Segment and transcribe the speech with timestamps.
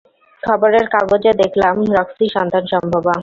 [0.43, 3.15] খবরের কাগজে দেখলাম রক্সি সন্তানসম্ভবা।